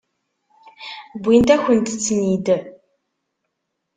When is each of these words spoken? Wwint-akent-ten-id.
Wwint-akent-ten-id. 1.21 2.47